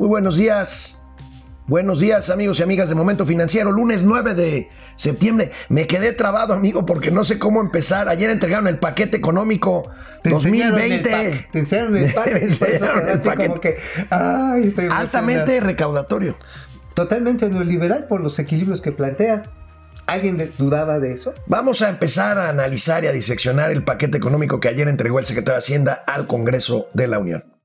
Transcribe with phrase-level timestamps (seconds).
[0.00, 0.98] Muy buenos días.
[1.66, 5.50] Buenos días amigos y amigas de Momento Financiero, lunes 9 de septiembre.
[5.68, 8.08] Me quedé trabado amigo porque no sé cómo empezar.
[8.08, 9.90] Ayer entregaron el paquete económico
[10.24, 11.48] 2020.
[11.52, 12.14] Te enseñaron el
[13.22, 13.76] paquete.
[14.90, 16.34] Altamente recaudatorio.
[16.94, 19.42] Totalmente neoliberal por los equilibrios que plantea.
[20.06, 21.34] ¿Alguien dudaba de eso?
[21.46, 25.26] Vamos a empezar a analizar y a diseccionar el paquete económico que ayer entregó el
[25.26, 27.59] secretario de Hacienda al Congreso de la Unión.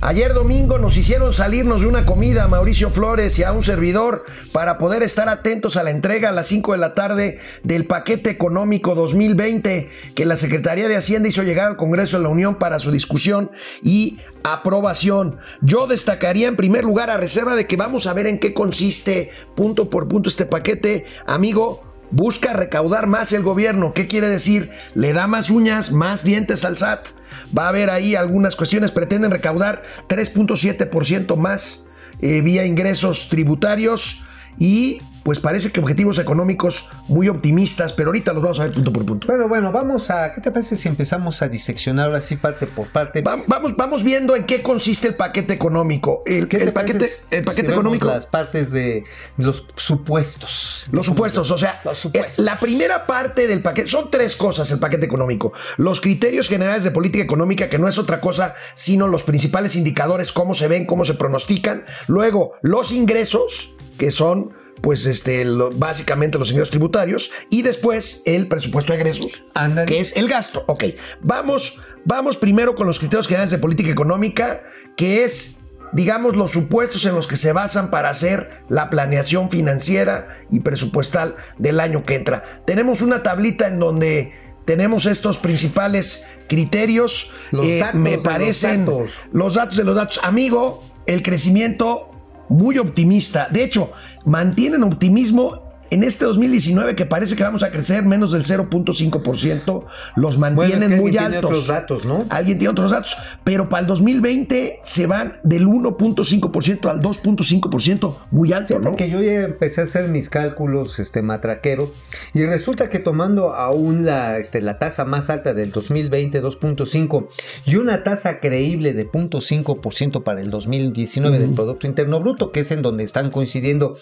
[0.00, 4.24] Ayer domingo nos hicieron salirnos de una comida a Mauricio Flores y a un servidor
[4.52, 8.30] para poder estar atentos a la entrega a las 5 de la tarde del paquete
[8.30, 12.78] económico 2020 que la Secretaría de Hacienda hizo llegar al Congreso de la Unión para
[12.78, 13.50] su discusión
[13.82, 15.38] y aprobación.
[15.62, 19.30] Yo destacaría en primer lugar a reserva de que vamos a ver en qué consiste
[19.56, 21.87] punto por punto este paquete, amigo.
[22.10, 23.92] Busca recaudar más el gobierno.
[23.92, 24.70] ¿Qué quiere decir?
[24.94, 27.08] Le da más uñas, más dientes al SAT.
[27.56, 28.90] Va a haber ahí algunas cuestiones.
[28.90, 31.86] Pretenden recaudar 3.7% más
[32.20, 34.22] eh, vía ingresos tributarios
[34.58, 38.94] y pues parece que objetivos económicos muy optimistas, pero ahorita los vamos a ver punto
[38.94, 39.26] por punto.
[39.26, 43.20] Pero bueno, vamos a, ¿qué te parece si empezamos a diseccionar así parte por parte?
[43.20, 46.22] vamos, vamos viendo en qué consiste el paquete económico.
[46.24, 48.06] El, el paquete, el paquete económico.
[48.06, 49.04] Las partes de
[49.36, 50.86] los supuestos.
[50.92, 52.38] Los supuestos, o sea, Los supuestos.
[52.38, 55.52] eh, la primera parte del paquete, son tres cosas el paquete económico.
[55.76, 60.32] Los criterios generales de política económica, que no es otra cosa, sino los principales indicadores,
[60.32, 61.84] cómo se ven, cómo se pronostican.
[62.06, 68.46] Luego, los ingresos, que son pues este, lo- básicamente los ingresos tributarios y después el
[68.48, 69.42] presupuesto de egresos,
[69.86, 70.64] que es el gasto.
[70.66, 70.84] Ok,
[71.20, 74.62] vamos, vamos primero con los criterios generales de política económica,
[74.96, 75.56] que es,
[75.92, 81.34] digamos, los supuestos en los que se basan para hacer la planeación financiera y presupuestal
[81.58, 82.42] del año que entra.
[82.66, 84.32] Tenemos una tablita en donde
[84.64, 87.30] tenemos estos principales criterios.
[87.50, 89.12] Los datos me los parecen datos.
[89.32, 90.20] los datos de los datos.
[90.22, 92.10] Amigo, el crecimiento
[92.50, 93.48] muy optimista.
[93.50, 93.92] De hecho,
[94.24, 99.84] mantienen optimismo en este 2019 que parece que vamos a crecer menos del 0.5%.
[100.16, 101.50] Los Bueno, es mantienen que muy alguien tiene altos.
[101.50, 102.26] otros datos, ¿no?
[102.28, 103.16] Alguien tiene otros datos.
[103.44, 108.16] Pero para el 2020 se van del 1.5% al 2.5%.
[108.30, 108.96] Muy alto, ¿no?
[108.96, 111.90] que yo ya empecé a hacer mis cálculos este, matraqueros
[112.34, 117.28] y resulta que tomando aún la, este, la tasa más alta del 2020, 2.5,
[117.66, 122.70] y una tasa creíble de 0.5% para el 2019 del Producto Interno Bruto, que es
[122.70, 123.98] en donde están coincidiendo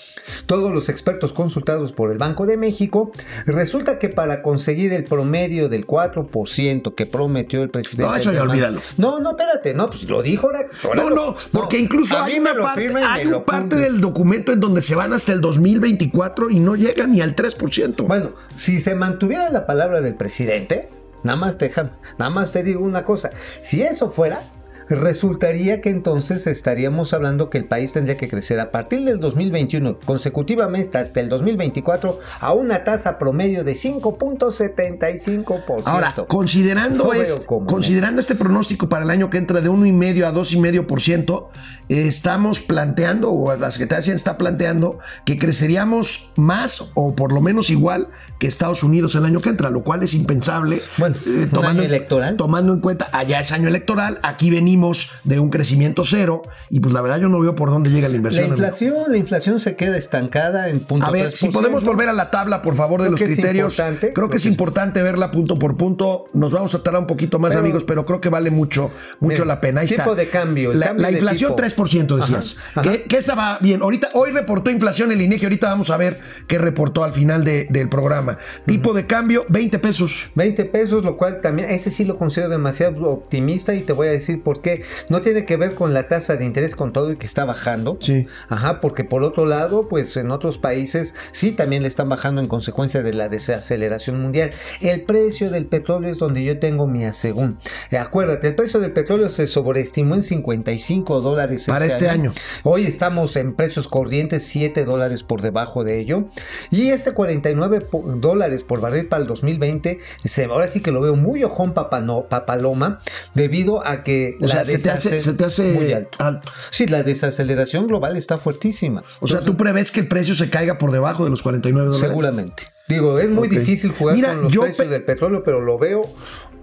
[0.47, 3.13] todos los expertos consultados por el Banco de México,
[3.47, 8.11] resulta que para conseguir el promedio del 4% que prometió el presidente...
[8.11, 8.81] No, eso ya olvídalo.
[8.97, 10.67] No, no, espérate, no, pues lo dijo ahora.
[10.85, 14.61] ahora No, no, porque incluso a hay mí una parte, hay parte del documento en
[14.61, 18.07] donde se van hasta el 2024 y no llegan ni al 3%.
[18.07, 20.89] Bueno, si se mantuviera la palabra del presidente,
[21.23, 24.43] nada más déjame, nada más te digo una cosa, si eso fuera,
[24.89, 29.99] resultaría que entonces estaríamos hablando que el país tendría que crecer a partir del 2021
[30.05, 35.83] consecutivamente hasta el 2024 a una tasa promedio de 5.75%.
[35.87, 41.49] Ahora, considerando, este, considerando este pronóstico para el año que entra de 1,5 a 2,5%,
[41.89, 47.33] eh, estamos planteando, o la Secretaría de Hacienda está planteando, que creceríamos más o por
[47.33, 48.09] lo menos igual
[48.39, 50.83] que Estados Unidos el año que entra, lo cual es impensable.
[50.99, 52.37] Bueno, ¿un año electoral?
[52.37, 54.76] Tomando en cuenta, allá es año electoral, aquí venimos
[55.25, 58.13] de un crecimiento cero, y pues la verdad yo no veo por dónde llega la
[58.13, 58.45] la inversión.
[58.47, 58.57] amigo.
[58.57, 62.31] inflación, la inflación se queda estancada en punto A ver, si podemos volver a la
[62.31, 63.77] tabla, por favor, de los criterios.
[63.77, 66.25] Creo creo que es importante verla punto por punto.
[66.33, 69.43] Nos vamos a tardar un poquito más, Pero- amigos, pero creo que vale mucho, mucho
[69.43, 69.81] Mira, la pena.
[69.83, 70.15] Ahí tipo está.
[70.15, 71.63] de cambio, La, cambio la de inflación tipo.
[71.63, 72.57] 3%, decías.
[72.73, 72.91] Ajá, ajá.
[72.93, 73.83] Que, que esa va bien.
[73.83, 75.45] Ahorita, hoy reportó inflación el INEGI.
[75.47, 78.39] Ahorita vamos a ver qué reportó al final de- del programa.
[78.67, 80.31] Tipo de cambio, 20 pesos.
[80.35, 84.11] 20 pesos, lo cual también, ese sí lo considero demasiado optimista y te voy a
[84.11, 84.66] decir por qué.
[85.09, 87.99] No tiene que ver con la tasa de interés con todo y que está bajando.
[88.01, 88.27] Sí.
[88.49, 92.49] Ajá, porque por otro lado, pues en otros países sí también le están bajando en
[92.49, 94.53] consecuencia de la desaceleración mundial.
[94.81, 97.59] El precio del petróleo es donde yo tengo mi asegún.
[97.99, 102.33] Acuérdate, el precio del petróleo se sobreestimó en 55 dólares Para este año.
[102.63, 106.25] Hoy estamos en precios corrientes 7 dólares por debajo de ello.
[106.71, 111.01] Y este 49 po- dólares por barril para el 2020, se, ahora sí que lo
[111.01, 113.01] veo muy ojón papano- papaloma,
[113.35, 116.17] debido a que O sea, se te hace, desace- se te hace muy alto.
[116.19, 116.51] alto.
[116.71, 119.05] Sí, la desaceleración global está fuertísima.
[119.21, 122.09] O sea, ¿tú prevés que el precio se caiga por debajo de los 49 dólares?
[122.09, 122.65] Seguramente.
[122.89, 125.77] Digo, es muy difícil jugar Mira, con los yo precios pe- del petróleo, pero lo
[125.79, 126.03] veo,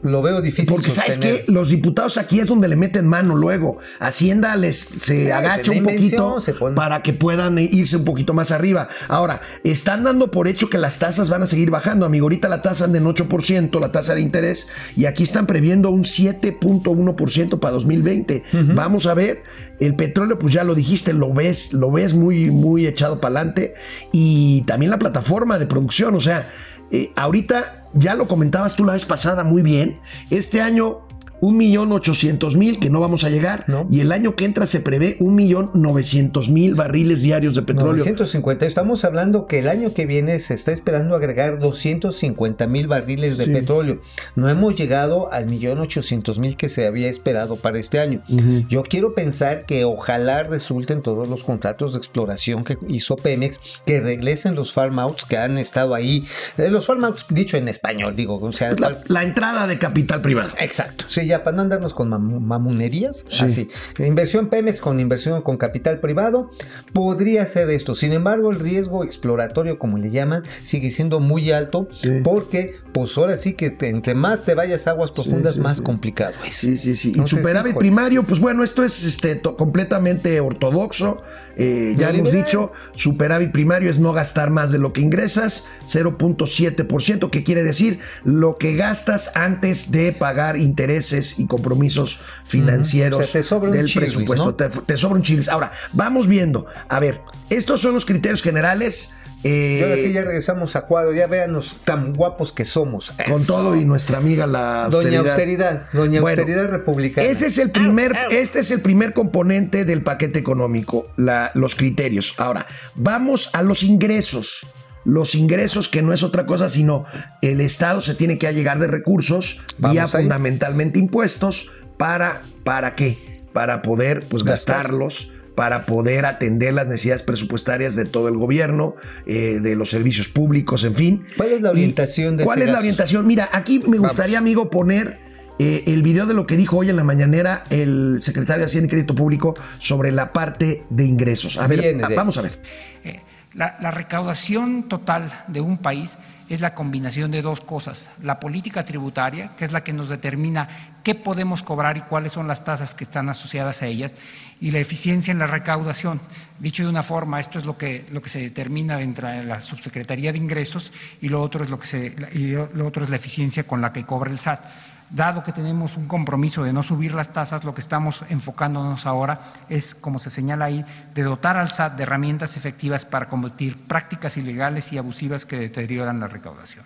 [0.04, 0.68] lo veo difícil.
[0.74, 3.80] Porque sabes que los diputados aquí es donde le meten mano luego.
[4.00, 8.52] Hacienda les se Sí, agacha un poquito pone- para que puedan irse un poquito más
[8.52, 8.88] arriba.
[9.08, 12.06] Ahora, están dando por hecho que las tasas van a seguir bajando.
[12.06, 15.90] Amigo, ahorita la tasa anda en 8%, la tasa de interés, y aquí están previendo
[15.90, 18.44] un 7.1% para 2020.
[18.74, 19.44] Vamos a ver,
[19.80, 23.74] el petróleo, pues ya lo dijiste, lo ves, lo ves muy, muy echado para adelante.
[24.12, 26.50] Y también la plataforma de producción, o sea,
[26.92, 30.00] eh, ahorita ya lo comentabas tú la vez pasada muy bien.
[30.30, 31.08] Este año,
[31.44, 33.66] un millón ochocientos mil, que no vamos a llegar.
[33.68, 33.86] No.
[33.92, 37.98] Y el año que entra se prevé un millón novecientos mil barriles diarios de petróleo.
[37.98, 38.66] 950.
[38.66, 43.46] Estamos hablando que el año que viene se está esperando agregar 250 mil barriles de
[43.46, 43.52] Sí.
[43.52, 44.00] petróleo.
[44.36, 48.22] No hemos llegado al millón ochocientos mil que se había esperado para este año.
[48.70, 54.00] Yo quiero pensar que ojalá resulten todos los contratos de exploración que hizo Pemex, que
[54.00, 56.24] regresen los farm outs que han estado ahí.
[56.58, 60.22] Eh, Los farm outs, dicho en español, digo, o sea, La, la entrada de capital
[60.22, 60.52] privado.
[60.60, 61.06] Exacto.
[61.10, 63.26] Sí, ya para no andarnos con mam- mamonerías.
[63.30, 63.44] Sí.
[63.46, 63.70] Así.
[63.98, 66.50] Inversión Pemex con inversión con capital privado
[66.94, 67.96] podría ser esto.
[67.96, 72.10] Sin embargo, el riesgo exploratorio, como le llaman, sigue siendo muy alto Sí.
[72.24, 75.82] porque, pues ahora sí que te- entre más te vayas a aguas profundas, sí, más
[75.82, 76.56] complicado es.
[76.58, 77.14] Sí, sí, sí.
[77.16, 81.22] Y superávit primario, pues bueno, esto es este, completamente ortodoxo.
[81.56, 87.30] Eh, ya hemos dicho, superávit primario es no gastar más de lo que ingresas, 0.7%,
[87.30, 93.34] que quiere decir lo que gastas antes de pagar intereses y compromisos financieros O sea,
[93.34, 94.46] te sobra del chilis, presupuesto.
[94.46, 94.56] ¿no?
[94.56, 95.50] Te, te sobra un chiles.
[95.50, 96.66] Ahora, vamos viendo.
[96.90, 99.14] A ver, estos son los criterios generales.
[99.44, 103.12] eh, Y ahora sí ya regresamos a cuadro, ya véanos tan guapos que somos.
[103.26, 103.46] con Eso.
[103.54, 107.28] todo y nuestra amiga la Doña Austeridad, Doña Bueno, Austeridad Republicana.
[107.28, 112.34] Ese es el primer, este es el primer componente del paquete económico, la- los criterios.
[112.38, 114.66] Ahora, vamos a los ingresos.
[115.06, 117.04] Los ingresos, que no es otra cosa, sino
[117.42, 120.10] el Estado se tiene que allegar de recursos Vamos vía ahí.
[120.10, 121.70] fundamentalmente impuestos.
[121.98, 123.40] ¿Para, para qué?
[123.54, 124.78] Para poder pues, Gastar.
[124.78, 128.96] gastarlos, para poder atender las necesidades presupuestarias de todo el gobierno,
[129.28, 131.26] eh, de los servicios públicos, en fin.
[131.38, 133.28] ¿Cuál es la orientación de ¿Cuál es la orientación?
[133.28, 135.20] Mira, aquí me gustaría, amigo, poner
[135.60, 138.88] eh, el video de lo que dijo hoy en la mañanera el secretario de Hacienda
[138.88, 141.58] y Crédito Público sobre la parte de ingresos.
[141.58, 142.60] A ver, a- vamos a ver.
[143.04, 143.20] Eh,
[143.54, 146.18] La, recaudación total de un país
[146.50, 148.10] es la combinación de dos cosas.
[148.24, 150.68] La política tributaria, que es la que nos determina
[151.04, 154.16] qué podemos cobrar y cuáles son las tasas que están asociadas a ellas,
[154.60, 156.20] y la eficiencia en la recaudación.
[156.58, 159.62] Dicho de una forma, esto es lo que, lo que se determina dentro de la
[159.62, 160.92] Subsecretaría de Ingresos
[161.22, 163.94] y lo otro es lo que se, y lo otro es la eficiencia con la
[163.94, 164.62] que cobra el SAT.
[165.10, 169.40] Dado que tenemos un compromiso de no subir las tasas, lo que estamos enfocándonos ahora
[169.70, 174.38] es, como se señala ahí, de dotar al SAT de herramientas efectivas para combatir prácticas
[174.38, 176.86] ilegales y abusivas que deterioran la recaudación.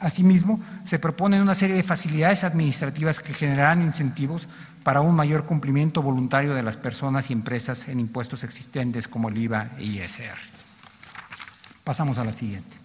[0.00, 4.48] Asimismo, se proponen una serie de facilidades administrativas que generarán incentivos
[4.82, 9.38] para un mayor cumplimiento voluntario de las personas y empresas en impuestos existentes como el
[9.38, 10.38] IVA e ISR.
[11.84, 12.76] Pasamos a la siguiente.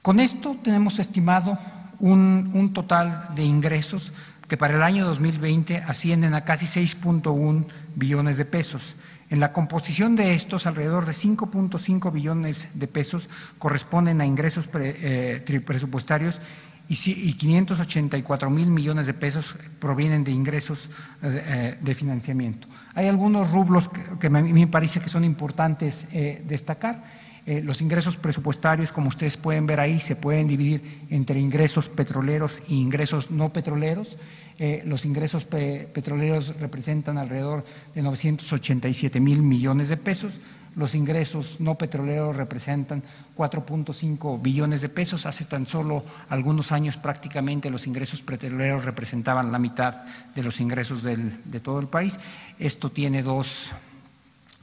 [0.00, 1.58] Con esto tenemos estimado
[2.00, 4.12] un, total de ingresos
[4.48, 7.66] que para el año 2020 ascienden a casi 6.1
[7.96, 8.96] billones de pesos.
[9.30, 13.28] En la composición de estos, alrededor de 5.5 billones de pesos
[13.58, 16.40] corresponden a ingresos pre- eh, presupuestarios
[16.88, 20.88] y, si- y 584 mil millones de pesos provienen de ingresos
[21.22, 22.66] eh, eh, de financiamiento.
[22.94, 27.04] Hay algunos rublos que, me parece que son importantes eh, destacar.
[27.50, 32.60] Eh, los ingresos presupuestarios, como ustedes pueden ver ahí, se pueden dividir entre ingresos petroleros
[32.68, 34.18] e ingresos no petroleros.
[34.58, 37.64] Eh, los ingresos pe- petroleros representan alrededor
[37.94, 40.34] de 987 mil millones de pesos.
[40.76, 43.02] Los ingresos no petroleros representan
[43.34, 45.24] 4.5 billones de pesos.
[45.24, 49.94] Hace tan solo algunos años prácticamente los ingresos petroleros representaban la mitad
[50.34, 52.18] de los ingresos del- de todo el país.
[52.58, 53.70] Esto tiene dos,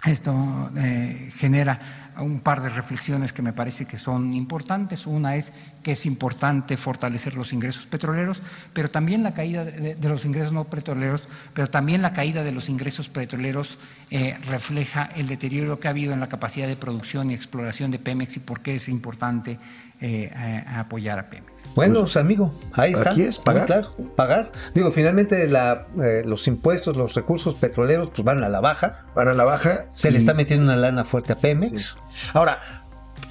[0.05, 5.05] esto eh, genera un par de reflexiones que me parece que son importantes.
[5.07, 5.51] Una es
[5.83, 8.41] que es importante fortalecer los ingresos petroleros,
[8.73, 12.51] pero también la caída de, de los ingresos no petroleros, pero también la caída de
[12.51, 13.77] los ingresos petroleros
[14.11, 17.99] eh, refleja el deterioro que ha habido en la capacidad de producción y exploración de
[17.99, 19.59] Pemex y por qué es importante
[20.01, 21.53] eh, a- a apoyar a Pemex.
[21.75, 23.11] Bueno, pues, amigo, ahí está.
[23.11, 23.65] Aquí es Muy pagar.
[23.65, 24.51] claro, pagar.
[24.73, 29.05] Digo, finalmente la, eh, los impuestos, los recursos petroleros, pues van a la baja.
[29.15, 29.85] Van a la baja.
[29.93, 31.95] Se le está metiendo una lana fuerte a Pemex.
[32.33, 32.85] Ahora,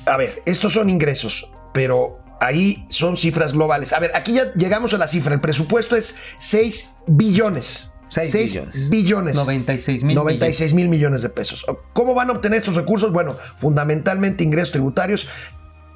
[0.06, 3.92] a ver, estos son ingresos, pero ahí son cifras globales.
[3.92, 5.34] A ver, aquí ya llegamos a la cifra.
[5.34, 7.90] El presupuesto es 6 billones.
[8.08, 8.90] Seis 6 billones.
[8.90, 9.34] billones.
[9.34, 11.64] 96 mil 96 mil millones de pesos.
[11.94, 13.12] ¿Cómo van a obtener estos recursos?
[13.12, 15.26] Bueno, fundamentalmente ingresos tributarios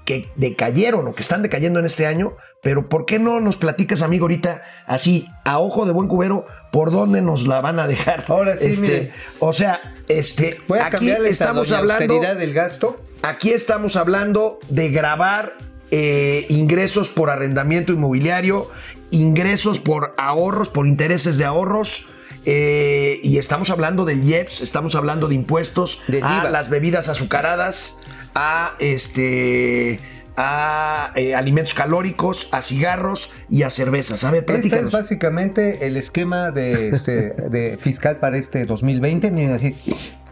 [0.08, 4.00] que decayeron o que están decayendo en este año, pero ¿por qué no nos platicas,
[4.00, 8.24] amigo, ahorita así, a ojo de buen cubero, por dónde nos la van a dejar?
[8.28, 9.12] Ahora sí, Este, mire.
[9.38, 12.98] O sea, este, Voy a aquí estamos hablando, del gasto.
[13.22, 15.58] aquí estamos hablando de grabar
[15.90, 18.70] eh, ingresos por arrendamiento inmobiliario,
[19.10, 22.06] ingresos por ahorros, por intereses de ahorros.
[22.46, 27.98] eh, y estamos hablando del IEPS, estamos hablando de impuestos Del a las bebidas azucaradas,
[28.38, 29.98] a este
[30.40, 34.22] a eh, alimentos calóricos, a cigarros y a cervezas.
[34.22, 39.32] A ver, Este es básicamente el esquema de, este, de fiscal para este 2020.
[39.32, 39.74] Miren así,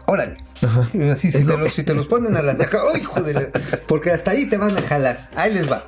[0.07, 0.37] órale.
[1.11, 3.49] Así, si, te lo si te los ponen a la saca, ¡ay, hijo de la-
[3.87, 5.29] Porque hasta ahí te van a jalar.
[5.35, 5.85] Ahí les va.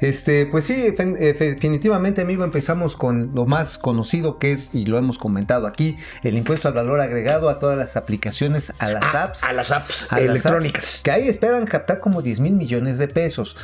[0.00, 4.98] Este, pues sí, eh, definitivamente, amigo, empezamos con lo más conocido que es, y lo
[4.98, 9.24] hemos comentado aquí, el impuesto al valor agregado a todas las aplicaciones, a las Ah,
[9.24, 9.42] apps.
[9.44, 10.84] a las apps a las electrónicas.
[10.84, 13.56] apps, que ahí esperan captar como 10 mil millones de pesos.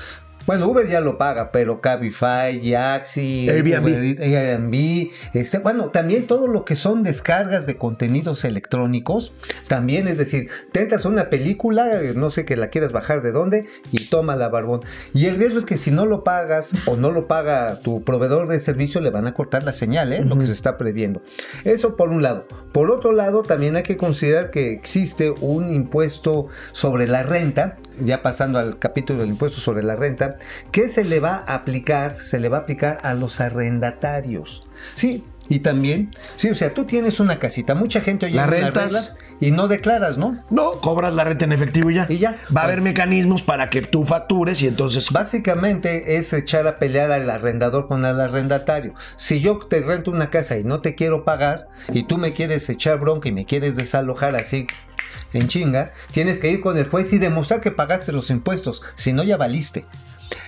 [0.49, 3.83] Bueno, Uber ya lo paga, pero Cabify, Yaxi, Airbnb.
[3.83, 9.35] Uber Airbnb, este, bueno, también todo lo que son descargas de contenidos electrónicos,
[9.67, 13.21] también es decir, te entras a una película, eh, no sé que la quieras bajar
[13.21, 14.81] de dónde, y toma la barbón.
[15.13, 18.49] Y el riesgo es que si no lo pagas o no lo paga tu proveedor
[18.49, 20.25] de servicio, le van a cortar la señal, ¿eh?
[20.25, 21.21] lo que se está previendo.
[21.65, 22.47] Eso por un lado.
[22.73, 28.23] Por otro lado, también hay que considerar que existe un impuesto sobre la renta, ya
[28.23, 30.38] pasando al capítulo del impuesto sobre la renta,
[30.73, 34.67] que se le va a aplicar, se le va a aplicar a los arrendatarios.
[34.95, 38.93] Sí, y también, sí, o sea, tú tienes una casita, mucha gente oye Las rentas.
[38.93, 40.45] regla y no declaras, ¿no?
[40.51, 42.07] No, cobras la renta en efectivo y ya.
[42.09, 42.39] Y ya.
[42.55, 47.13] Va a haber mecanismos para que tú factures y entonces Básicamente es echar a pelear
[47.13, 48.95] al arrendador con el arrendatario.
[49.17, 52.69] Si yo te rento una casa y no te quiero pagar y tú me quieres
[52.69, 54.67] echar bronca y me quieres desalojar así
[55.33, 59.13] en chinga, tienes que ir con el juez y demostrar que pagaste los impuestos, si
[59.13, 59.85] no ya valiste.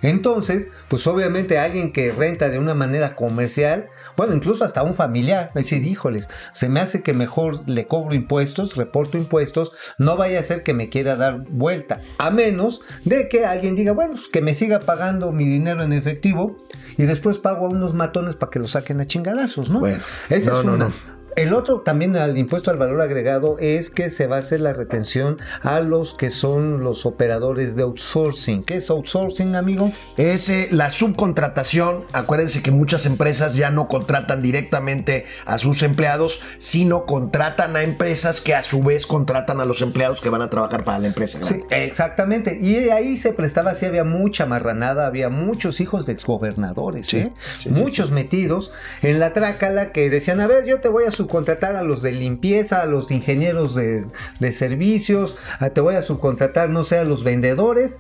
[0.03, 5.51] Entonces, pues obviamente alguien que renta de una manera comercial, bueno, incluso hasta un familiar,
[5.55, 10.43] decir, híjoles, se me hace que mejor le cobro impuestos, reporto impuestos, no vaya a
[10.43, 14.43] ser que me quiera dar vuelta, a menos de que alguien diga, bueno, pues que
[14.43, 16.57] me siga pagando mi dinero en efectivo
[16.99, 19.81] y después pago a unos matones para que lo saquen a chingadazos, ¿no?
[19.81, 20.85] Bueno, Esa no, es no, una.
[20.87, 21.20] no.
[21.37, 24.73] El otro también al impuesto al valor agregado es que se va a hacer la
[24.73, 28.65] retención a los que son los operadores de outsourcing.
[28.65, 29.93] ¿Qué es outsourcing, amigo?
[30.17, 32.05] es eh, la subcontratación.
[32.13, 38.41] Acuérdense que muchas empresas ya no contratan directamente a sus empleados, sino contratan a empresas
[38.41, 41.39] que a su vez contratan a los empleados que van a trabajar para la empresa.
[41.43, 42.59] Sí, exactamente.
[42.61, 47.33] Y ahí se prestaba, sí, había mucha marranada, había muchos hijos de exgobernadores, Sí, ¿eh?
[47.59, 48.71] sí, muchos metidos
[49.03, 52.13] en la trácala que decían, a ver, yo te voy a subcontratar a los de
[52.13, 54.05] limpieza, a los ingenieros de,
[54.41, 57.99] de servicios, a- te voy a subcontratar, no sé, a los vendedores.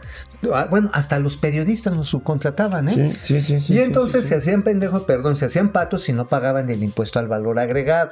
[0.52, 3.14] Ah, Bueno, hasta los periodistas nos subcontrataban, ¿eh?
[3.18, 3.60] Sí, sí, sí.
[3.60, 6.82] sí, y entonces sí, se hacían pendejos, perdón, se hacían patos si no pagaban el
[6.82, 8.10] impuesto al valor agregado.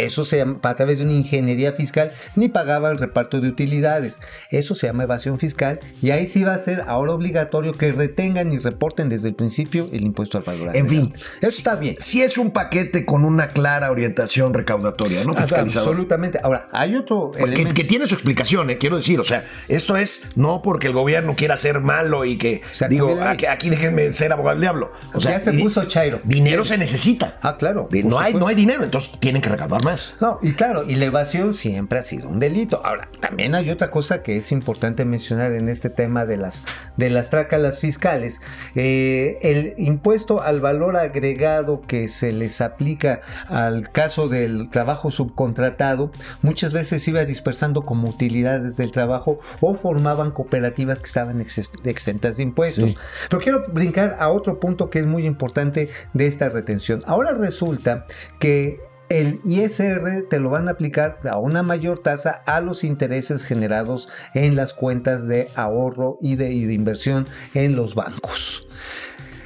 [0.00, 4.18] Eso se llama a través de una ingeniería fiscal, ni pagaban reparto de utilidades.
[4.50, 8.52] Eso se llama evasión fiscal y ahí sí va a ser ahora obligatorio que retengan
[8.52, 11.94] y reporten desde el principio el impuesto al valor En fin, eso si- está bien.
[11.98, 15.32] Si es un paquete con una clara orientación recaudatoria, ¿no?
[15.36, 15.88] Ah, Fiscalizador.
[15.88, 16.38] Absolutamente.
[16.42, 20.62] Ahora, hay otro Que, tiene su explicación, eh, quiero decir, o sea, esto es no
[20.62, 23.34] porque el gobierno quiera ser malo y que, Se digo, acomode ahí.
[23.34, 24.92] aquí, aquí déjenme ser abogado del diablo.
[25.14, 26.20] O sea, ya se puso Chairo.
[26.24, 27.38] dinero se necesita.
[27.42, 27.88] Ah, claro.
[28.04, 29.89] No, hay, no hay dinero, entonces tienen que recaudar más.
[30.20, 32.80] No, y claro, y la evasión siempre ha sido un delito.
[32.84, 36.64] Ahora, también hay otra cosa que es importante mencionar en este tema de las,
[36.96, 38.40] de las trácalas fiscales.
[38.74, 46.10] Eh, el impuesto al valor agregado que se les aplica al caso del trabajo subcontratado,
[46.42, 52.36] muchas veces iba dispersando como utilidades del trabajo o formaban cooperativas que estaban ex- exentas
[52.36, 52.90] de impuestos.
[52.90, 52.96] Sí.
[53.28, 57.00] Pero quiero brincar a otro punto que es muy importante de esta retención.
[57.06, 58.06] Ahora resulta
[58.38, 63.44] que el ISR te lo van a aplicar a una mayor tasa a los intereses
[63.44, 68.66] generados en las cuentas de ahorro y de, y de inversión en los bancos.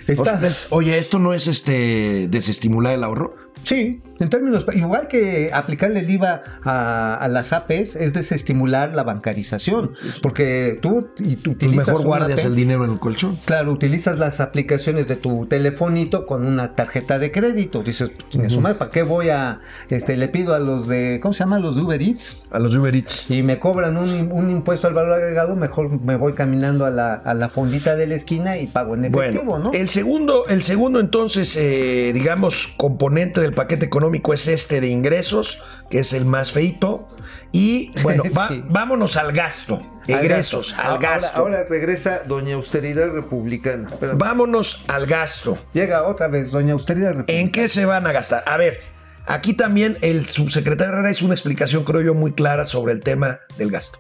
[0.07, 0.39] Está-
[0.71, 3.35] oye, ¿esto no es este desestimular el ahorro?
[3.63, 9.03] Sí, en términos, igual que aplicarle el IVA a, a las APs es desestimular la
[9.03, 9.93] bancarización,
[10.23, 13.39] porque tú, y tú Pues utilizas mejor una guardias AP, el dinero en el colchón.
[13.45, 17.83] Claro, utilizas las aplicaciones de tu telefonito con una tarjeta de crédito.
[17.83, 21.33] Dices, "Chingue su madre, ¿para qué voy a, este, le pido a los de, ¿cómo
[21.33, 21.59] se llama?
[21.59, 23.31] Los de Uber Eats A los Uber Eats.
[23.31, 27.15] y me cobran un, un impuesto al valor agregado, mejor me voy caminando a la,
[27.15, 29.73] a la fondita de la esquina y pago en efectivo, Bueno, ¿no?
[29.73, 35.63] el segundo, el segundo entonces, eh, digamos, componente del paquete económico es este de ingresos,
[35.91, 37.09] que es el más feito.
[37.53, 38.63] Y bueno, va- Sí.
[38.69, 39.87] vámonos al gasto.
[40.07, 41.39] Egresos, al Ahora- gasto.
[41.39, 43.89] Ahora, regresa Doña Austeridad Republicana.
[43.91, 44.19] Espérame.
[44.19, 45.57] Vámonos al gasto.
[45.73, 47.39] Llega otra vez Doña Austeridad Republicana.
[47.41, 48.45] ¿En qué se van a gastar?
[48.47, 48.81] A ver,
[49.27, 53.39] aquí también el subsecretario Herrera hizo una explicación, creo yo, muy clara sobre el tema
[53.57, 53.99] del gasto.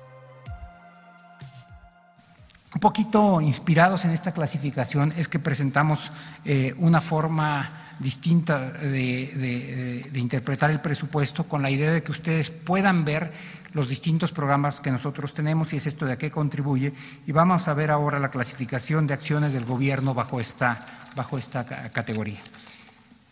[2.74, 6.10] Un poquito inspirados en esta clasificación es que presentamos
[6.44, 13.04] eh, una forma distinta de, interpretar el presupuesto con la idea de que ustedes puedan
[13.04, 13.32] ver
[13.72, 16.92] los distintos programas que nosotros tenemos y es esto de a qué contribuye.
[17.26, 20.78] Y vamos a ver ahora la clasificación de acciones del gobierno bajo esta,
[21.16, 22.40] bajo esta ca- categoría.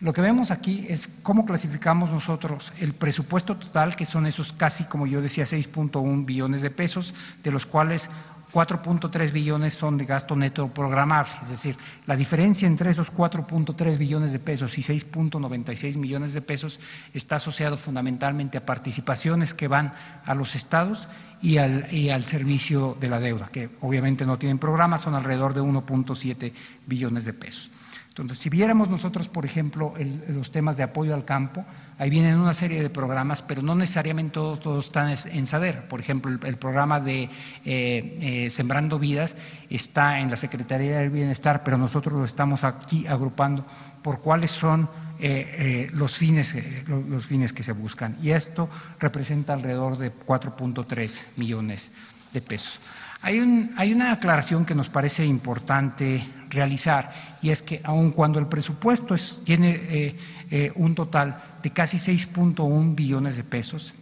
[0.00, 4.82] Lo que vemos aquí es cómo clasificamos nosotros el presupuesto total, que son esos casi,
[4.82, 7.14] como yo decía, 6.1 billones de pesos,
[7.44, 8.10] de los cuales
[8.52, 11.32] 4.3 billones son de gasto neto programable.
[11.40, 16.80] Es decir, la diferencia entre esos 4.3 billones de pesos y 6.96 millones de pesos
[17.14, 19.92] está asociado fundamentalmente a participaciones que van
[20.26, 21.08] a los estados
[21.42, 26.52] y al, servicio de la deuda, que obviamente no tienen programa, son alrededor de 1.7
[26.86, 27.70] billones de pesos.
[28.08, 29.94] Entonces, si viéramos nosotros, por ejemplo,
[30.28, 31.64] los temas de apoyo al campo,
[31.98, 35.88] ahí vienen una serie de programas, pero no necesariamente todos, están es- en SADER.
[35.88, 37.28] Por ejemplo, el, programa de eh,
[37.64, 39.36] eh, Sembrando Vidas
[39.70, 43.64] está en la Secretaría del Bienestar, pero nosotros lo estamos aquí agrupando
[44.02, 44.88] por cuáles son
[45.20, 48.16] eh, eh, los, fines, eh, lo- los fines que se buscan.
[48.20, 48.68] Y esto
[48.98, 51.92] representa alrededor de 4.3 millones
[52.32, 52.80] de pesos.
[53.24, 57.10] Hay, un- hay una aclaración que nos parece importante realizar
[57.42, 60.16] y es que aun cuando el presupuesto es- tiene eh,
[60.50, 63.94] eh, un total de casi 6.1 billones de pesos,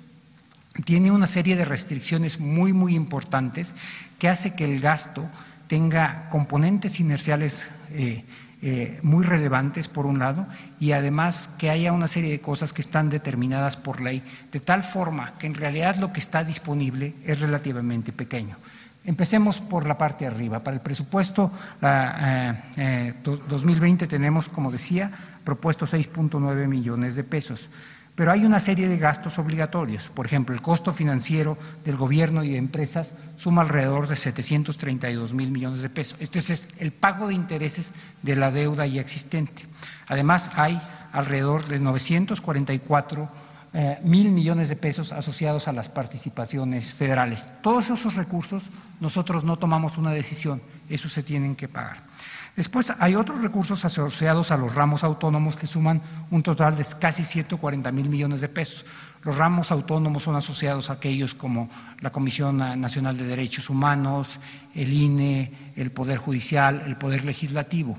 [0.84, 3.74] tiene una serie de restricciones muy, muy importantes
[4.18, 5.24] que hace que el gasto
[5.68, 8.24] tenga componentes inerciales eh,
[9.02, 10.46] muy relevantes, por un lado,
[10.78, 14.82] y además que haya una serie de cosas que están determinadas por ley, de tal
[14.82, 18.56] forma que en realidad lo que está disponible es relativamente pequeño.
[19.04, 20.60] Empecemos por la parte de arriba.
[20.60, 25.10] Para el presupuesto la, eh, eh, do- 2020 tenemos, como decía,
[25.44, 27.70] propuesto 6.9 millones de pesos.
[28.14, 30.10] Pero hay una serie de gastos obligatorios.
[30.10, 35.50] Por ejemplo, el costo financiero del gobierno y de empresas suma alrededor de 732 mil
[35.50, 36.18] millones de pesos.
[36.20, 39.64] Este es el pago de intereses de la deuda ya existente.
[40.08, 40.78] Además, hay
[41.12, 43.28] alrededor de 944
[43.72, 47.48] eh, mil millones de pesos asociados a las participaciones federales.
[47.62, 51.98] Todos esos recursos nosotros no tomamos una decisión, esos se tienen que pagar.
[52.56, 57.24] Después hay otros recursos asociados a los ramos autónomos que suman un total de casi
[57.24, 58.84] 140 mil millones de pesos.
[59.22, 64.40] Los ramos autónomos son asociados a aquellos como la Comisión Nacional de Derechos Humanos,
[64.74, 67.96] el INE, el Poder Judicial, el Poder Legislativo.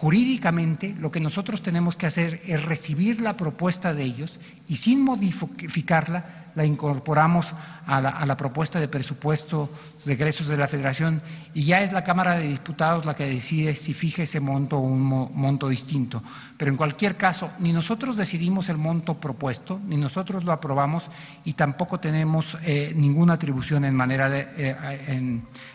[0.00, 5.04] Jurídicamente, lo que nosotros tenemos que hacer es recibir la propuesta de ellos y sin
[5.04, 7.52] modificarla, la incorporamos
[7.86, 9.68] a la, propuesta de presupuesto
[10.06, 11.20] de egresos de la Federación
[11.52, 14.80] y ya es la Cámara de Diputados la que decide si fija ese monto o
[14.80, 16.22] un mo- monto distinto.
[16.56, 21.10] Pero en cualquier caso, ni nosotros decidimos el monto propuesto, ni nosotros lo aprobamos
[21.44, 24.76] y tampoco tenemos eh, ninguna atribución en manera de, eh,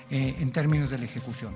[0.10, 1.54] eh, en términos de la ejecución.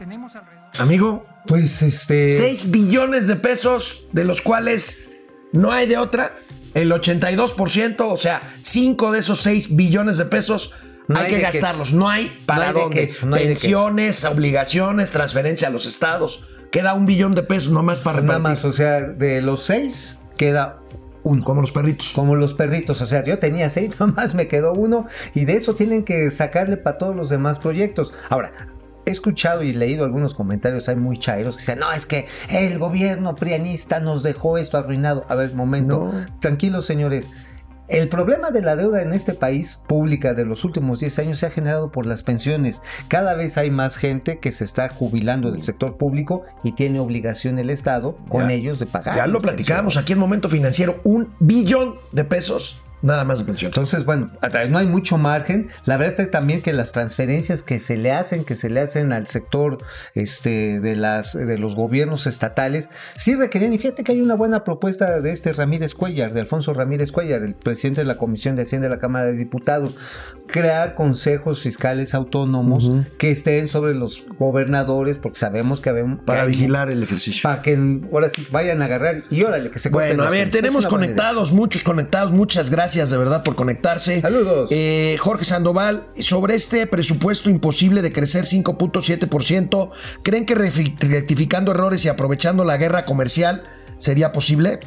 [0.00, 2.32] Tenemos alrededor Amigo, Pues este.
[2.32, 5.04] 6 billones de pesos, de los cuales
[5.52, 6.32] no hay de otra.
[6.72, 10.72] El 82%, o sea, 5 de esos 6 billones de pesos
[11.06, 11.92] No hay, hay que gastarlos.
[11.92, 13.14] No hay para No hay dónde.
[13.26, 16.44] no Pensiones, obligaciones, transferencia a los estados.
[16.70, 18.64] Queda un billón de pesos nomás para Nada repartir.
[18.64, 20.80] más, o sea, de los seis queda
[21.24, 21.44] uno.
[21.44, 22.12] Como los perritos.
[22.14, 25.74] Como los perritos, o sea, yo tenía seis, nomás me quedó uno y de eso
[25.74, 28.14] tienen que sacarle para todos los demás proyectos.
[28.30, 28.52] Ahora,
[29.06, 32.78] he escuchado y leído algunos comentarios, hay muy chairos que dicen, no, es que el
[32.78, 35.24] gobierno prianista nos dejó esto arruinado.
[35.28, 36.26] A ver, momento, No.
[36.40, 37.30] tranquilos señores.
[37.88, 41.46] El problema de la deuda en este país pública de los últimos 10 años se
[41.46, 42.82] ha generado por las pensiones.
[43.08, 47.58] Cada vez hay más gente que se está jubilando del sector público y tiene obligación
[47.58, 48.54] el Estado con Ya.
[48.54, 49.16] ellos de pagar.
[49.16, 51.00] Ya lo platicábamos aquí en Momento Financiero.
[51.02, 53.70] Un billón de pesos nada más de pensión.
[53.70, 54.28] Entonces, bueno,
[54.68, 55.68] no hay mucho margen.
[55.84, 58.80] La verdad es que también que las transferencias que se le hacen, que se le
[58.80, 59.78] hacen al sector
[60.14, 63.72] este, de, las, de los gobiernos estatales, sí requerían.
[63.72, 67.42] Y fíjate que hay una buena propuesta de este Ramírez Cuellar, de Alfonso Ramírez Cuellar,
[67.42, 69.94] el presidente de la Comisión de Hacienda de la Cámara de Diputados,
[70.46, 76.20] crear consejos fiscales autónomos que estén sobre los gobernadores, porque sabemos que habemos.
[76.24, 77.42] Para que hay- vigilar el ejercicio.
[77.42, 77.78] Para que
[78.12, 81.82] ahora sí vayan a agarrar y órale, que se Bueno, a ver, tenemos conectados, muchos
[81.82, 82.32] conectados.
[82.32, 84.20] Muchas gracias de verdad por conectarse.
[84.20, 84.68] Saludos.
[84.72, 89.90] Eh, Jorge Sandoval, sobre este presupuesto imposible de crecer 5.7%,
[90.22, 93.62] ¿creen que rectificando errores y aprovechando la guerra comercial
[93.98, 94.80] sería posible?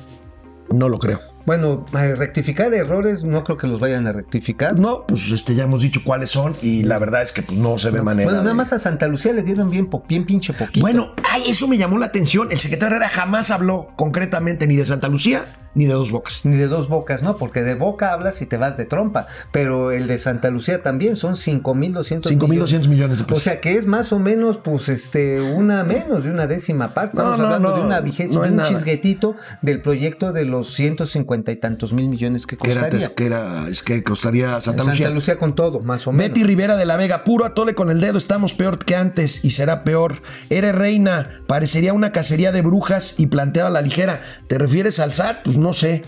[0.69, 1.19] No lo creo.
[1.45, 4.79] Bueno, eh, rectificar errores no creo que los vayan a rectificar.
[4.79, 7.77] No, pues este, ya hemos dicho cuáles son y la verdad es que pues, no
[7.77, 8.27] se ve manera.
[8.27, 10.79] Bueno, nada de- más a Santa Lucía le dieron bien, bien pinche poquito.
[10.79, 12.49] Bueno, ay, eso me llamó la atención.
[12.49, 15.43] El secretario Herrera jamás habló concretamente ni de Santa Lucía
[15.75, 16.41] ni de Dos Bocas.
[16.43, 19.27] Ni de dos bocas, no, porque de boca hablas y te vas de trompa.
[19.51, 23.43] Pero el de Santa Lucía también son 5.200 5.200 millones de O pesos.
[23.43, 27.17] sea que es más o menos, pues, este, una menos de una décima parte.
[27.17, 28.69] No, Estamos no, hablando no, de una vigésima, un nada.
[28.69, 33.15] chisguetito del proyecto de los 150 y tantos mil millones que que era, costaría.
[33.15, 35.09] que era- es que costaría Santa, Santa Lucía.
[35.09, 35.39] Lucía.
[35.39, 36.27] con todo, más o menos.
[36.29, 39.51] Betty Rivera de la Vega, puro atole con el dedo, estamos peor que antes y
[39.51, 40.21] será peor.
[40.49, 44.21] Eres reina, parecería una cacería de brujas y planteado a la ligera.
[44.47, 45.43] ¿Te refieres al SAT?
[45.43, 46.03] Pues no sé,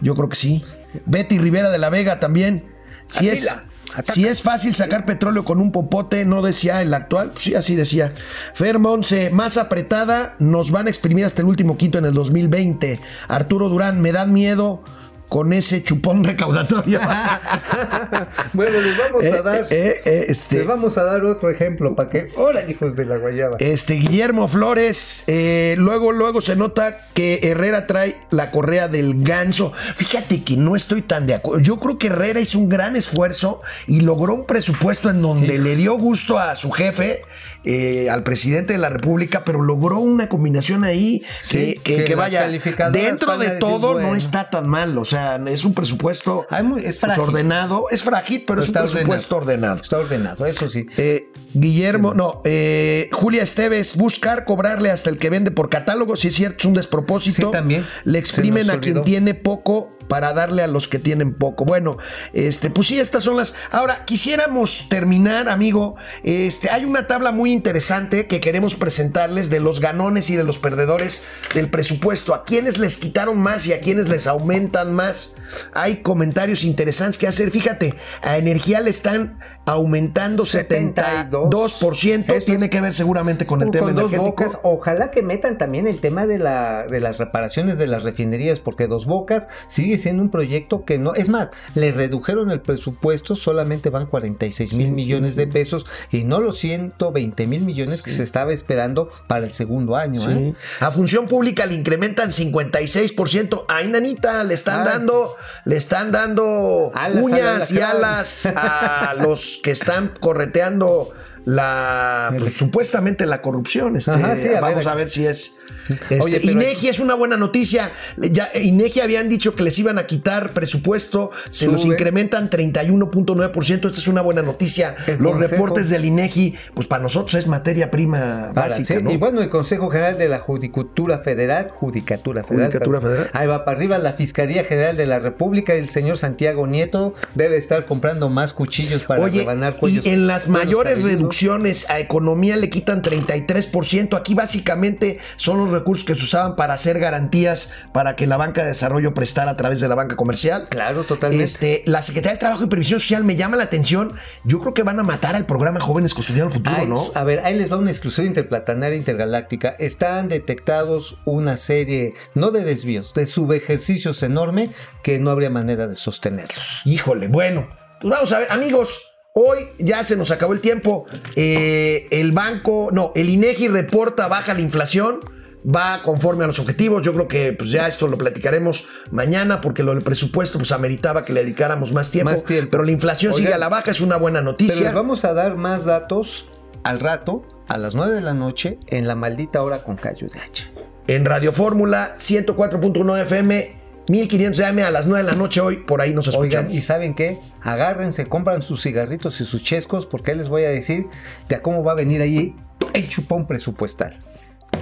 [0.00, 0.64] yo creo que sí.
[1.06, 2.64] Betty Rivera de la Vega también.
[3.06, 4.12] Si es, ataca.
[4.12, 7.74] si es fácil sacar petróleo con un popote, no decía el actual, pues sí, así
[7.74, 8.12] decía.
[8.54, 13.00] Fer Monse, más apretada, nos van a exprimir hasta el último quinto en el 2020.
[13.26, 14.84] Arturo Durán, me dan miedo
[15.30, 17.00] con ese chupón recaudatorio.
[18.52, 19.66] bueno, les vamos Eh, a dar.
[19.70, 22.28] eh, eh, este, Les vamos a dar otro ejemplo para que.
[22.36, 23.56] ¡Ahora, hijos de la guayaba!
[23.60, 29.72] Este Guillermo Flores, eh, luego, luego se nota que Herrera trae la correa del ganso.
[29.96, 31.60] Fíjate que no estoy tan de acuerdo.
[31.62, 35.76] Yo creo que Herrera hizo un gran esfuerzo y logró un presupuesto en donde le
[35.76, 37.22] dio gusto a su jefe,
[37.64, 42.04] eh, al presidente de la República, pero logró una combinación ahí Sí, que, que- que
[42.04, 42.48] que las vaya.
[42.90, 44.98] Dentro de decir, todo no está tan mal.
[44.98, 47.86] O sea, es un presupuesto muy- es pues, ordenado.
[47.90, 49.76] Es frágil, pero, es un presupuesto ordenado.
[49.82, 50.86] Está ordenado, eso sí.
[50.96, 56.28] Eh, Guillermo, no, eh, Julia Esteves, buscar cobrarle hasta el que vende por catálogo, si
[56.28, 57.46] es cierto, es un despropósito.
[57.46, 57.84] Sí, también.
[58.04, 61.64] Le exprimen a quien tiene poco para darle a los que tienen poco.
[61.64, 61.96] Bueno,
[62.34, 63.54] este, pues sí, estas son las.
[63.70, 65.94] Ahora, quisiéramos terminar, amigo.
[66.24, 70.58] Este, hay una tabla muy interesante que queremos presentarles de los ganones y de los
[70.58, 71.22] perdedores
[71.54, 72.34] del presupuesto.
[72.34, 75.34] A quienes les quitaron más y a quienes les aumentan más.
[75.74, 77.52] Hay comentarios interesantes que hacer.
[77.52, 82.34] Fíjate, a energía le están aumentando 72%.
[82.34, 84.42] Esto Tiene es- que ver seguramente con el tema con dos energético.
[84.44, 84.58] bocas.
[84.64, 88.86] Ojalá que metan también el tema de, la, de las reparaciones de las refinerías, porque
[88.86, 91.14] dos bocas sigue siendo un proyecto que no.
[91.14, 96.40] Es más, le redujeron el presupuesto, solamente van 46 mil millones de pesos y no
[96.40, 100.20] los 120 mil millones que se estaba esperando para el segundo año.
[100.20, 100.30] Sí.
[100.30, 100.54] ¿eh?
[100.80, 103.64] A función pública le incrementan 56%.
[103.68, 104.94] Ay, nanita, le están Ay.
[104.94, 111.12] dando, le están dando Alas, uñas alas, y alas a los que están correteando
[111.44, 113.96] la pues, supuestamente la corrupción.
[113.96, 114.88] Este, Ajá, sí, a vamos ver.
[114.88, 115.56] a ver si es.
[115.94, 117.90] Este, Oye, Inegi es una buena noticia.
[118.16, 123.86] Ya, Inegi habían dicho que les iban a quitar presupuesto, se los incrementan 31.9%.
[123.86, 124.94] Esta es una buena noticia.
[125.06, 128.96] El Los Consejo- reportes del Inegi, pues para nosotros es materia prima Para, básica.
[128.98, 129.10] sí, ¿no?
[129.10, 132.68] Y bueno, el Consejo General de la Judicatura Federal, Judicatura Federal.
[132.70, 133.00] Judicatura.
[133.00, 133.30] Federal.
[133.32, 137.56] Ahí va para arriba la Fiscalía General de la República, el señor Santiago Nieto debe
[137.56, 140.04] estar comprando más cuchillos para Oye, rebanar cuellos.
[140.06, 144.16] y en las mayores reducciones a economía le quitan 33%.
[144.16, 148.62] Aquí básicamente son los recursos que se usaban para hacer garantías para que la banca
[148.62, 150.68] de desarrollo prestara a través de la banca comercial.
[150.70, 151.44] Claro, totalmente.
[151.44, 154.12] Este, la Secretaría del Trabajo y Previsión Social me llama la atención.
[154.44, 157.10] Yo creo que van a matar al programa Jóvenes Construyendo el Futuro, ¿no?
[157.14, 159.70] A ver, ahí les va una exclusión interplatanaria intergaláctica.
[159.78, 164.70] Están detectados una serie, no de desvíos, de subejercicios enorme
[165.02, 166.82] que no habría manera de sostenerlos.
[166.84, 167.68] Híjole, bueno.
[168.00, 169.10] Pues vamos a ver, amigos.
[169.32, 171.06] Hoy ya se nos acabó el tiempo.
[171.36, 175.20] Eh, el banco, no, el INEGI reporta baja la inflación.
[175.64, 177.02] Va conforme a los objetivos.
[177.02, 181.24] Yo creo que pues ya esto lo platicaremos mañana porque lo del presupuesto pues ameritaba
[181.24, 182.30] que le dedicáramos más tiempo.
[182.32, 182.70] Más tiempo.
[182.70, 184.84] Pero la inflación sigue a la baja, es una buena Pero noticia.
[184.86, 186.46] les vamos a dar más datos
[186.82, 190.40] al rato, a las 9 de la noche, en la maldita hora con Cayo de
[190.40, 190.72] H.
[191.08, 195.76] En Radio Fórmula 104.1 FM, 1500 AM a las 9 de la noche hoy.
[195.76, 196.68] Por ahí nos escuchamos.
[196.68, 197.38] Oigan, ¿y saben qué?
[197.62, 201.06] Agárrense, compran sus cigarritos y sus chescos, porque ahí les voy a decir
[201.48, 202.54] de a cómo va a venir ahí
[202.94, 204.18] el chupón presupuestal.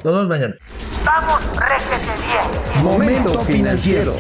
[0.05, 0.55] Nos vemos mañana.
[1.05, 2.85] Vamos, réjete bien.
[2.85, 4.14] Momento financiero.